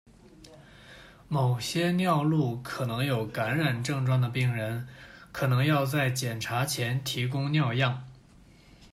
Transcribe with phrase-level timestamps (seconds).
[1.27, 4.87] 某些尿路可能有感染症状的病人
[5.31, 8.03] 可能要在检查前提供尿样。